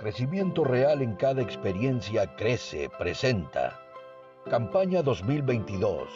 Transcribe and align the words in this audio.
Crecimiento 0.00 0.64
real 0.64 1.02
en 1.02 1.14
cada 1.14 1.42
experiencia 1.42 2.34
crece, 2.34 2.88
presenta. 2.98 3.78
Campaña 4.48 5.02
2022. 5.02 6.08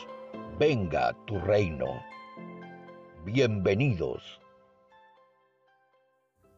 Venga 0.59 1.15
tu 1.27 1.39
reino. 1.39 1.85
Bienvenidos. 3.27 4.41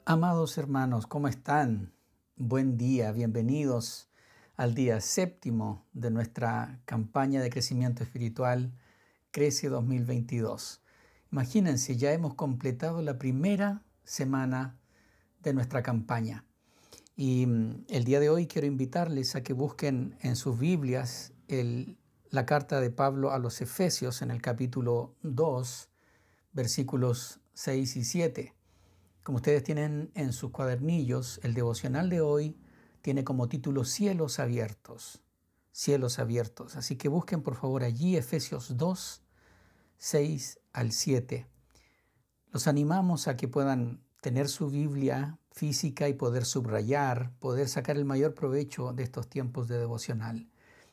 Amados 0.04 0.56
hermanos, 0.56 1.08
¿cómo 1.08 1.26
están? 1.26 1.92
Buen 2.36 2.78
día, 2.78 3.10
bienvenidos 3.10 4.08
al 4.54 4.76
día 4.76 5.00
séptimo 5.00 5.84
de 5.94 6.12
nuestra 6.12 6.78
campaña 6.84 7.42
de 7.42 7.50
crecimiento 7.50 8.04
espiritual 8.04 8.72
Crece 9.32 9.68
2022. 9.68 10.80
Imagínense, 11.32 11.96
ya 11.96 12.12
hemos 12.12 12.34
completado 12.34 13.02
la 13.02 13.18
primera 13.18 13.82
semana 14.04 14.78
de 15.42 15.54
nuestra 15.54 15.82
campaña. 15.82 16.45
Y 17.16 17.46
mm, 17.46 17.86
el 17.88 18.04
día 18.04 18.20
de 18.20 18.28
hoy 18.28 18.46
quiero 18.46 18.66
invitarles 18.66 19.34
a 19.34 19.42
que 19.42 19.54
busquen 19.54 20.16
en 20.20 20.36
sus 20.36 20.58
Biblias 20.58 21.32
la 22.30 22.44
carta 22.44 22.80
de 22.80 22.90
Pablo 22.90 23.32
a 23.32 23.38
los 23.38 23.62
Efesios 23.62 24.20
en 24.20 24.30
el 24.30 24.42
capítulo 24.42 25.14
2, 25.22 25.88
versículos 26.52 27.40
6 27.54 27.96
y 27.96 28.04
7. 28.04 28.54
Como 29.22 29.36
ustedes 29.36 29.64
tienen 29.64 30.10
en 30.14 30.32
sus 30.32 30.50
cuadernillos, 30.50 31.40
el 31.42 31.54
devocional 31.54 32.10
de 32.10 32.20
hoy 32.20 32.56
tiene 33.00 33.24
como 33.24 33.48
título 33.48 33.84
Cielos 33.84 34.38
abiertos. 34.38 35.22
Cielos 35.72 36.18
abiertos. 36.18 36.76
Así 36.76 36.96
que 36.96 37.08
busquen 37.08 37.42
por 37.42 37.56
favor 37.56 37.82
allí 37.82 38.16
Efesios 38.16 38.76
2, 38.76 39.22
6 39.96 40.60
al 40.72 40.92
7. 40.92 41.46
Los 42.52 42.66
animamos 42.66 43.26
a 43.26 43.36
que 43.36 43.48
puedan 43.48 44.02
tener 44.20 44.48
su 44.48 44.68
Biblia 44.68 45.38
física 45.56 46.06
y 46.06 46.12
poder 46.12 46.44
subrayar, 46.44 47.32
poder 47.40 47.68
sacar 47.68 47.96
el 47.96 48.04
mayor 48.04 48.34
provecho 48.34 48.92
de 48.92 49.02
estos 49.02 49.26
tiempos 49.28 49.68
de 49.68 49.78
devocional. 49.78 50.46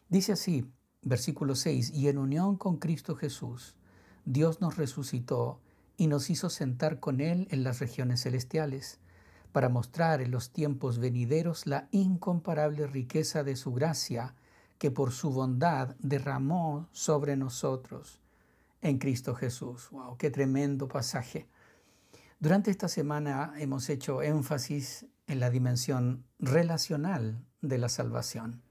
Dice 0.07 0.31
así, 0.31 0.65
versículo 1.01 1.55
6, 1.55 1.91
y 1.91 2.07
en 2.07 2.17
unión 2.17 2.55
con 2.55 2.77
Cristo 2.77 3.17
Jesús, 3.17 3.75
Dios 4.23 4.61
nos 4.61 4.77
resucitó 4.77 5.59
y 5.97 6.07
nos 6.07 6.29
hizo 6.29 6.49
sentar 6.49 7.01
con 7.01 7.19
Él 7.19 7.45
en 7.51 7.65
las 7.65 7.79
regiones 7.79 8.23
celestiales, 8.23 8.99
para 9.51 9.67
mostrar 9.67 10.21
en 10.21 10.31
los 10.31 10.51
tiempos 10.51 10.97
venideros 10.97 11.67
la 11.67 11.89
incomparable 11.91 12.87
riqueza 12.87 13.43
de 13.43 13.57
su 13.57 13.73
gracia 13.73 14.33
que 14.77 14.91
por 14.91 15.11
su 15.11 15.29
bondad 15.29 15.95
derramó 15.99 16.87
sobre 16.93 17.35
nosotros 17.35 18.21
en 18.81 18.97
Cristo 18.97 19.35
Jesús. 19.35 19.89
¡Wow! 19.91 20.17
¡Qué 20.17 20.31
tremendo 20.31 20.87
pasaje! 20.87 21.47
Durante 22.39 22.71
esta 22.71 22.87
semana 22.87 23.53
hemos 23.57 23.89
hecho 23.89 24.21
énfasis 24.21 25.05
en 25.27 25.39
la 25.39 25.49
dimensión 25.49 26.25
relacional 26.39 27.45
de 27.61 27.77
la 27.77 27.89
salvación. 27.89 28.63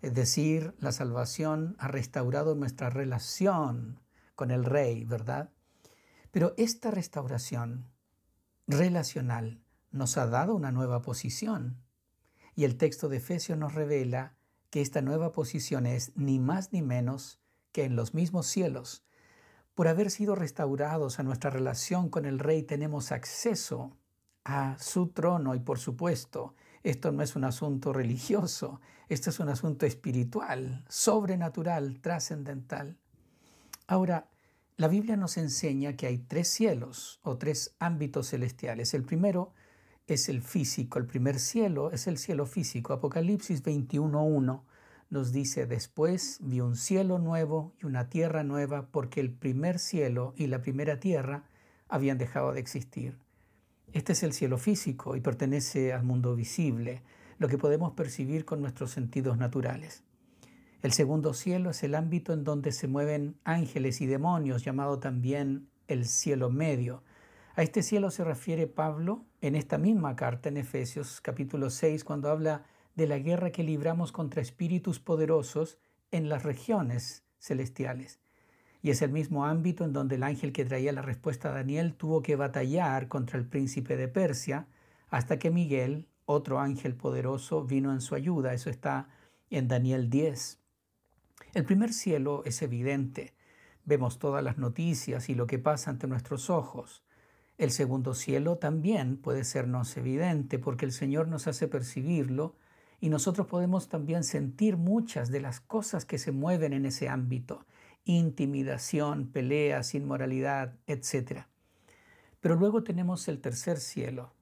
Es 0.00 0.14
decir, 0.14 0.74
la 0.78 0.92
salvación 0.92 1.76
ha 1.78 1.88
restaurado 1.88 2.54
nuestra 2.54 2.88
relación 2.88 4.00
con 4.34 4.50
el 4.50 4.64
Rey, 4.64 5.04
¿verdad? 5.04 5.50
Pero 6.30 6.54
esta 6.56 6.90
restauración 6.90 7.90
relacional 8.66 9.60
nos 9.90 10.16
ha 10.16 10.26
dado 10.26 10.54
una 10.54 10.70
nueva 10.70 11.02
posición. 11.02 11.82
Y 12.54 12.64
el 12.64 12.76
texto 12.76 13.08
de 13.08 13.16
Efesios 13.16 13.58
nos 13.58 13.74
revela 13.74 14.36
que 14.70 14.80
esta 14.80 15.02
nueva 15.02 15.32
posición 15.32 15.86
es 15.86 16.12
ni 16.16 16.38
más 16.38 16.72
ni 16.72 16.82
menos 16.82 17.40
que 17.72 17.84
en 17.84 17.96
los 17.96 18.14
mismos 18.14 18.46
cielos, 18.46 19.04
por 19.78 19.86
haber 19.86 20.10
sido 20.10 20.34
restaurados 20.34 21.20
a 21.20 21.22
nuestra 21.22 21.50
relación 21.50 22.08
con 22.08 22.24
el 22.24 22.40
Rey 22.40 22.64
tenemos 22.64 23.12
acceso 23.12 23.96
a 24.44 24.76
su 24.80 25.10
trono 25.10 25.54
y 25.54 25.60
por 25.60 25.78
supuesto, 25.78 26.56
esto 26.82 27.12
no 27.12 27.22
es 27.22 27.36
un 27.36 27.44
asunto 27.44 27.92
religioso, 27.92 28.80
esto 29.08 29.30
es 29.30 29.38
un 29.38 29.50
asunto 29.50 29.86
espiritual, 29.86 30.84
sobrenatural, 30.88 32.00
trascendental. 32.00 32.96
Ahora, 33.86 34.28
la 34.76 34.88
Biblia 34.88 35.16
nos 35.16 35.36
enseña 35.36 35.92
que 35.92 36.08
hay 36.08 36.18
tres 36.18 36.48
cielos 36.48 37.20
o 37.22 37.38
tres 37.38 37.76
ámbitos 37.78 38.30
celestiales. 38.30 38.94
El 38.94 39.04
primero 39.04 39.52
es 40.08 40.28
el 40.28 40.42
físico, 40.42 40.98
el 40.98 41.06
primer 41.06 41.38
cielo 41.38 41.92
es 41.92 42.08
el 42.08 42.18
cielo 42.18 42.46
físico. 42.46 42.94
Apocalipsis 42.94 43.62
21.1 43.62 44.60
nos 45.10 45.32
dice, 45.32 45.66
después 45.66 46.38
vi 46.42 46.60
un 46.60 46.76
cielo 46.76 47.18
nuevo 47.18 47.72
y 47.80 47.86
una 47.86 48.08
tierra 48.08 48.44
nueva 48.44 48.88
porque 48.90 49.20
el 49.20 49.30
primer 49.32 49.78
cielo 49.78 50.34
y 50.36 50.46
la 50.46 50.60
primera 50.60 51.00
tierra 51.00 51.44
habían 51.88 52.18
dejado 52.18 52.52
de 52.52 52.60
existir. 52.60 53.18
Este 53.92 54.12
es 54.12 54.22
el 54.22 54.34
cielo 54.34 54.58
físico 54.58 55.16
y 55.16 55.20
pertenece 55.20 55.94
al 55.94 56.04
mundo 56.04 56.36
visible, 56.36 57.02
lo 57.38 57.48
que 57.48 57.56
podemos 57.56 57.92
percibir 57.92 58.44
con 58.44 58.60
nuestros 58.60 58.90
sentidos 58.90 59.38
naturales. 59.38 60.02
El 60.82 60.92
segundo 60.92 61.32
cielo 61.32 61.70
es 61.70 61.82
el 61.82 61.94
ámbito 61.94 62.32
en 62.32 62.44
donde 62.44 62.72
se 62.72 62.86
mueven 62.86 63.36
ángeles 63.44 64.00
y 64.00 64.06
demonios, 64.06 64.64
llamado 64.64 64.98
también 64.98 65.68
el 65.88 66.04
cielo 66.04 66.50
medio. 66.50 67.02
A 67.56 67.62
este 67.62 67.82
cielo 67.82 68.10
se 68.10 68.24
refiere 68.24 68.66
Pablo 68.66 69.24
en 69.40 69.56
esta 69.56 69.78
misma 69.78 70.14
carta 70.14 70.48
en 70.48 70.58
Efesios 70.58 71.20
capítulo 71.20 71.70
6 71.70 72.04
cuando 72.04 72.28
habla 72.30 72.64
de 72.98 73.06
la 73.06 73.20
guerra 73.20 73.52
que 73.52 73.62
libramos 73.62 74.10
contra 74.10 74.42
espíritus 74.42 74.98
poderosos 74.98 75.78
en 76.10 76.28
las 76.28 76.42
regiones 76.42 77.22
celestiales. 77.38 78.18
Y 78.82 78.90
es 78.90 79.02
el 79.02 79.12
mismo 79.12 79.46
ámbito 79.46 79.84
en 79.84 79.92
donde 79.92 80.16
el 80.16 80.24
ángel 80.24 80.52
que 80.52 80.64
traía 80.64 80.92
la 80.92 81.00
respuesta 81.00 81.48
a 81.48 81.52
Daniel 81.52 81.94
tuvo 81.94 82.22
que 82.22 82.34
batallar 82.34 83.06
contra 83.06 83.38
el 83.38 83.46
príncipe 83.46 83.96
de 83.96 84.08
Persia 84.08 84.66
hasta 85.10 85.38
que 85.38 85.52
Miguel, 85.52 86.08
otro 86.24 86.58
ángel 86.58 86.96
poderoso, 86.96 87.64
vino 87.64 87.92
en 87.92 88.00
su 88.00 88.16
ayuda. 88.16 88.52
Eso 88.52 88.68
está 88.68 89.08
en 89.48 89.68
Daniel 89.68 90.10
10. 90.10 90.58
El 91.54 91.64
primer 91.64 91.92
cielo 91.92 92.42
es 92.46 92.62
evidente. 92.62 93.32
Vemos 93.84 94.18
todas 94.18 94.42
las 94.42 94.58
noticias 94.58 95.28
y 95.28 95.36
lo 95.36 95.46
que 95.46 95.60
pasa 95.60 95.90
ante 95.90 96.08
nuestros 96.08 96.50
ojos. 96.50 97.04
El 97.58 97.70
segundo 97.70 98.14
cielo 98.14 98.56
también 98.56 99.18
puede 99.18 99.44
sernos 99.44 99.96
evidente 99.96 100.58
porque 100.58 100.84
el 100.84 100.90
Señor 100.90 101.28
nos 101.28 101.46
hace 101.46 101.68
percibirlo 101.68 102.56
y 103.00 103.10
nosotros 103.10 103.46
podemos 103.46 103.88
también 103.88 104.24
sentir 104.24 104.76
muchas 104.76 105.30
de 105.30 105.40
las 105.40 105.60
cosas 105.60 106.04
que 106.04 106.18
se 106.18 106.32
mueven 106.32 106.72
en 106.72 106.86
ese 106.86 107.08
ámbito, 107.08 107.64
intimidación, 108.04 109.28
peleas, 109.28 109.94
inmoralidad, 109.94 110.74
etc. 110.86 111.44
Pero 112.40 112.56
luego 112.56 112.82
tenemos 112.82 113.28
el 113.28 113.40
tercer 113.40 113.78
cielo, 113.78 114.32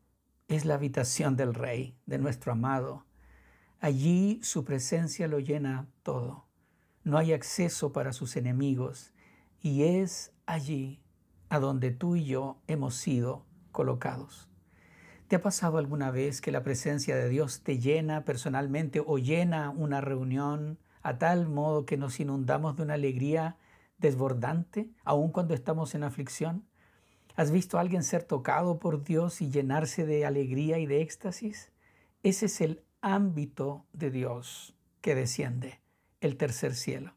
es 0.49 0.65
la 0.65 0.75
habitación 0.75 1.37
del 1.37 1.55
Rey, 1.55 1.97
de 2.07 2.19
nuestro 2.19 2.53
amado. 2.53 3.05
Allí 3.81 4.41
su 4.43 4.65
presencia 4.65 5.29
lo 5.29 5.39
llena 5.39 5.89
todo. 6.03 6.47
No 7.05 7.19
hay 7.19 7.33
acceso 7.33 7.93
para 7.93 8.13
sus 8.13 8.37
enemigos 8.37 9.13
y 9.61 9.83
es 9.83 10.33
allí 10.47 11.01
a 11.49 11.59
donde 11.59 11.91
tú 11.91 12.17
y 12.17 12.25
yo 12.25 12.61
hemos 12.67 12.95
sido 12.95 13.45
colocados. 13.73 14.49
¿Te 15.29 15.35
ha 15.35 15.43
pasado 15.43 15.79
alguna 15.79 16.13
vez 16.13 16.41
que 16.41 16.53
la 16.53 16.63
presencia 16.63 17.17
de 17.17 17.29
Dios 17.29 17.63
te 17.63 17.81
llena 17.81 18.25
personalmente 18.25 19.03
o 19.05 19.19
llena 19.19 19.71
una 19.71 20.01
reunión 20.01 20.79
a 21.03 21.19
tal 21.19 21.49
modo 21.49 21.85
que 21.85 21.97
nos 21.97 22.21
inundamos 22.21 22.77
de 22.77 22.85
una 22.85 22.95
alegría 22.95 23.57
desbordante, 23.99 24.89
aun 25.03 25.33
cuando 25.33 25.53
estamos 25.55 25.97
en 25.97 26.05
aflicción? 26.05 26.65
¿Has 27.35 27.51
visto 27.51 27.77
a 27.77 27.81
alguien 27.81 28.05
ser 28.05 28.23
tocado 28.23 28.79
por 28.79 29.03
Dios 29.03 29.43
y 29.43 29.51
llenarse 29.51 30.07
de 30.07 30.25
alegría 30.25 30.79
y 30.79 30.87
de 30.87 31.03
éxtasis? 31.03 31.73
Ese 32.23 32.47
es 32.47 32.61
el 32.61 32.85
ámbito 33.01 33.85
de 33.93 34.13
Dios 34.13 34.77
que 35.01 35.17
desciende, 35.17 35.81
el 36.21 36.37
tercer 36.37 36.73
cielo. 36.77 37.15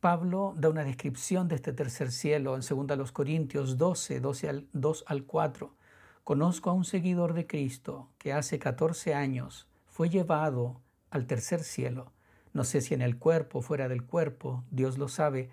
Pablo 0.00 0.54
da 0.56 0.70
una 0.70 0.84
descripción 0.84 1.48
de 1.48 1.56
este 1.56 1.74
tercer 1.74 2.10
cielo 2.10 2.56
en 2.56 2.62
2 2.62 3.12
Corintios 3.12 3.76
12, 3.76 4.20
12 4.20 4.48
al, 4.48 4.68
2 4.72 5.04
al 5.06 5.24
4 5.24 5.83
Conozco 6.24 6.70
a 6.70 6.72
un 6.72 6.84
seguidor 6.84 7.34
de 7.34 7.46
Cristo 7.46 8.10
que 8.16 8.32
hace 8.32 8.58
14 8.58 9.12
años 9.12 9.68
fue 9.84 10.08
llevado 10.08 10.80
al 11.10 11.26
tercer 11.26 11.62
cielo, 11.62 12.14
no 12.54 12.64
sé 12.64 12.80
si 12.80 12.94
en 12.94 13.02
el 13.02 13.18
cuerpo 13.18 13.58
o 13.58 13.62
fuera 13.62 13.88
del 13.88 14.06
cuerpo, 14.06 14.64
Dios 14.70 14.96
lo 14.96 15.08
sabe, 15.08 15.50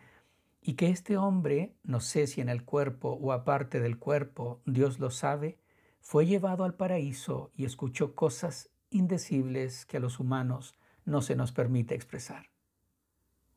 y 0.62 0.76
que 0.76 0.88
este 0.88 1.18
hombre, 1.18 1.76
no 1.84 2.00
sé 2.00 2.26
si 2.26 2.40
en 2.40 2.48
el 2.48 2.64
cuerpo 2.64 3.10
o 3.22 3.34
aparte 3.34 3.82
del 3.82 4.00
cuerpo, 4.00 4.62
Dios 4.66 4.98
lo 4.98 5.10
sabe, 5.10 5.60
fue 6.00 6.26
llevado 6.26 6.64
al 6.64 6.76
paraíso 6.76 7.52
y 7.54 7.66
escuchó 7.66 8.16
cosas 8.16 8.70
indecibles 8.92 9.86
que 9.86 9.98
a 9.98 10.00
los 10.00 10.22
humanos 10.22 10.74
no 11.04 11.22
se 11.22 11.36
nos 11.36 11.52
permite 11.52 11.96
expresar. 11.96 12.50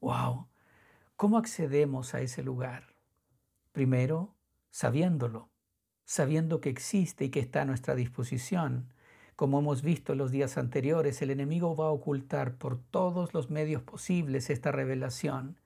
¡Wow! 0.01 0.49
¿Cómo 1.15 1.39
accedemos 1.39 2.13
a 2.13 2.23
ese 2.23 2.43
lugar? 2.43 2.97
Primero, 3.71 4.35
sabiéndolo 4.71 5.54
sabiendo 6.05 6.61
que 6.61 6.71
existe 6.71 7.25
y 7.25 7.31
que 7.31 7.41
está 7.41 7.63
a 7.63 7.65
nuestra 7.65 7.95
disposición. 7.95 8.93
Como 9.37 9.59
hemos 9.59 9.83
visto 9.83 10.13
en 10.13 10.19
los 10.19 10.31
días 10.31 10.59
anteriores, 10.59 11.21
el 11.23 11.31
enemigo 11.31 11.75
va 11.75 11.87
a 11.87 11.91
ocultar 11.91 12.55
por 12.57 12.79
todos 12.79 13.35
los 13.35 13.51
medios 13.51 13.83
posibles 13.83 14.51
esta 14.51 14.71
revelación 14.71 15.59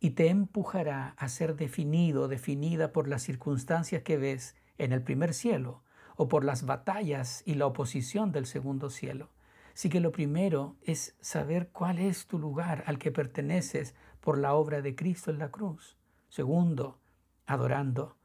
y 0.00 0.10
te 0.10 0.28
empujará 0.28 1.14
a 1.16 1.28
ser 1.28 1.56
definido, 1.56 2.28
definida 2.28 2.92
por 2.92 3.08
las 3.08 3.22
circunstancias 3.22 4.02
que 4.02 4.16
ves 4.16 4.56
en 4.76 4.92
el 4.92 5.02
primer 5.02 5.34
cielo 5.34 5.82
o 6.16 6.28
por 6.28 6.44
las 6.44 6.66
batallas 6.66 7.42
y 7.46 7.54
la 7.54 7.66
oposición 7.66 8.32
del 8.32 8.46
segundo 8.46 8.90
cielo. 8.90 9.30
Así 9.74 9.88
que 9.88 10.00
lo 10.00 10.10
primero 10.10 10.76
es 10.82 11.14
saber 11.20 11.68
cuál 11.68 11.98
es 11.98 12.26
tu 12.26 12.38
lugar 12.38 12.82
al 12.86 12.98
que 12.98 13.12
perteneces 13.12 13.94
por 14.20 14.36
la 14.36 14.54
obra 14.54 14.82
de 14.82 14.94
Cristo 14.96 15.30
en 15.30 15.38
la 15.38 15.50
cruz. 15.50 15.96
Segundo, 16.28 16.98
adorando. 17.46 18.16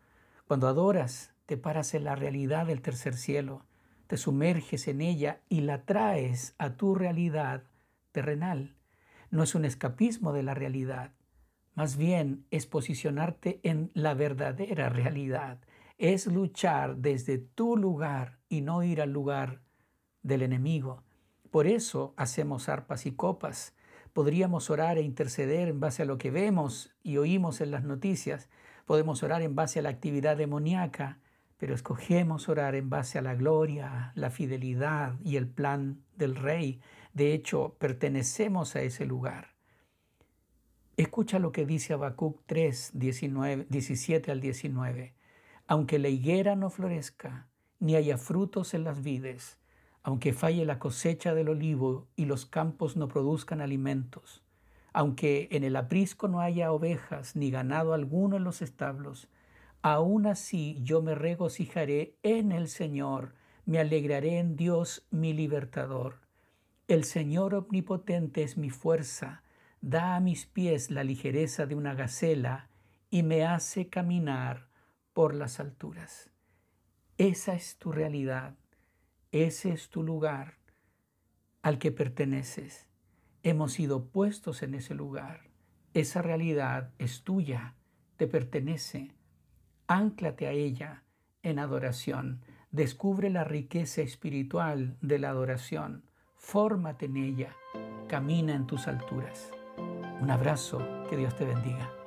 Cuando 0.47 0.67
adoras, 0.67 1.32
te 1.45 1.57
paras 1.57 1.93
en 1.93 2.03
la 2.03 2.15
realidad 2.15 2.65
del 2.67 2.81
tercer 2.81 3.15
cielo, 3.15 3.65
te 4.07 4.17
sumerges 4.17 4.87
en 4.87 5.01
ella 5.01 5.41
y 5.49 5.61
la 5.61 5.85
traes 5.85 6.55
a 6.57 6.75
tu 6.77 6.95
realidad 6.95 7.63
terrenal. 8.11 8.75
No 9.31 9.43
es 9.43 9.55
un 9.55 9.65
escapismo 9.65 10.33
de 10.33 10.43
la 10.43 10.53
realidad, 10.53 11.11
más 11.75 11.97
bien 11.97 12.45
es 12.51 12.67
posicionarte 12.67 13.59
en 13.63 13.89
la 13.95 14.13
verdadera 14.13 14.89
realidad, 14.89 15.59
es 15.97 16.27
luchar 16.27 16.97
desde 16.97 17.39
tu 17.39 17.77
lugar 17.77 18.37
y 18.47 18.61
no 18.61 18.83
ir 18.83 19.01
al 19.01 19.11
lugar 19.11 19.61
del 20.21 20.43
enemigo. 20.43 21.03
Por 21.49 21.65
eso 21.65 22.13
hacemos 22.15 22.69
arpas 22.69 23.07
y 23.07 23.13
copas. 23.13 23.75
Podríamos 24.13 24.69
orar 24.69 24.99
e 24.99 25.01
interceder 25.01 25.67
en 25.67 25.79
base 25.79 26.03
a 26.03 26.05
lo 26.05 26.19
que 26.19 26.29
vemos 26.29 26.95
y 27.01 27.17
oímos 27.17 27.59
en 27.59 27.71
las 27.71 27.83
noticias. 27.83 28.49
Podemos 28.85 29.23
orar 29.23 29.41
en 29.41 29.55
base 29.55 29.79
a 29.79 29.81
la 29.81 29.89
actividad 29.89 30.37
demoníaca, 30.37 31.19
pero 31.63 31.75
escogemos 31.75 32.49
orar 32.49 32.75
en 32.75 32.89
base 32.89 33.17
a 33.17 33.21
la 33.21 33.35
gloria, 33.35 34.11
la 34.15 34.29
fidelidad 34.31 35.17
y 35.23 35.37
el 35.37 35.47
plan 35.47 36.03
del 36.17 36.35
Rey. 36.35 36.81
De 37.13 37.33
hecho, 37.33 37.77
pertenecemos 37.79 38.75
a 38.75 38.81
ese 38.81 39.05
lugar. 39.05 39.55
Escucha 40.97 41.39
lo 41.39 41.53
que 41.53 41.65
dice 41.65 41.93
Habacuc 41.93 42.41
3, 42.47 42.91
17 42.95 44.29
al 44.29 44.41
19. 44.41 45.15
Aunque 45.65 45.99
la 45.99 46.09
higuera 46.09 46.57
no 46.57 46.69
florezca, 46.69 47.47
ni 47.79 47.95
haya 47.95 48.17
frutos 48.17 48.73
en 48.73 48.83
las 48.83 49.01
vides, 49.01 49.57
aunque 50.01 50.33
falle 50.33 50.65
la 50.65 50.79
cosecha 50.79 51.33
del 51.33 51.47
olivo 51.47 52.09
y 52.17 52.25
los 52.25 52.45
campos 52.45 52.97
no 52.97 53.07
produzcan 53.07 53.61
alimentos, 53.61 54.43
aunque 54.91 55.47
en 55.49 55.63
el 55.63 55.77
aprisco 55.77 56.27
no 56.27 56.41
haya 56.41 56.73
ovejas 56.73 57.37
ni 57.37 57.51
ganado 57.51 57.93
alguno 57.93 58.35
en 58.35 58.43
los 58.43 58.61
establos, 58.61 59.29
aún 59.83 60.25
así 60.25 60.79
yo 60.81 61.01
me 61.01 61.13
regocijaré 61.13 62.17
en 62.23 62.51
el 62.51 62.69
Señor, 62.69 63.35
me 63.65 63.79
alegraré 63.79 64.39
en 64.39 64.55
Dios 64.55 65.05
mi 65.11 65.33
libertador. 65.33 66.21
El 66.87 67.03
Señor 67.03 67.53
omnipotente 67.53 68.43
es 68.43 68.57
mi 68.57 68.69
fuerza, 68.69 69.43
da 69.81 70.15
a 70.15 70.19
mis 70.21 70.45
pies 70.45 70.89
la 70.89 71.03
ligereza 71.03 71.65
de 71.65 71.75
una 71.75 71.93
gacela 71.93 72.69
y 73.09 73.23
me 73.23 73.45
hace 73.45 73.89
caminar 73.89 74.69
por 75.11 75.35
las 75.35 75.59
alturas. 75.59 76.31
Esa 77.17 77.53
es 77.53 77.77
tu 77.77 77.91
realidad, 77.91 78.55
ese 79.31 79.73
es 79.73 79.89
tu 79.89 80.01
lugar 80.01 80.57
al 81.61 81.77
que 81.77 81.91
perteneces. 81.91 82.87
Hemos 83.43 83.73
sido 83.73 84.05
puestos 84.05 84.63
en 84.63 84.75
ese 84.75 84.95
lugar. 84.95 85.49
Esa 85.93 86.21
realidad 86.21 86.91
es 86.99 87.23
tuya, 87.23 87.75
te 88.15 88.27
pertenece. 88.27 89.11
Ánclate 89.87 90.47
a 90.47 90.51
ella 90.51 91.03
en 91.41 91.59
adoración. 91.59 92.45
Descubre 92.71 93.29
la 93.29 93.43
riqueza 93.43 94.01
espiritual 94.01 94.97
de 95.01 95.19
la 95.19 95.29
adoración. 95.29 96.03
Fórmate 96.35 97.05
en 97.05 97.17
ella. 97.17 97.55
Camina 98.07 98.55
en 98.55 98.65
tus 98.65 98.87
alturas. 98.87 99.51
Un 100.21 100.31
abrazo, 100.31 100.79
que 101.09 101.17
Dios 101.17 101.35
te 101.35 101.45
bendiga. 101.45 102.02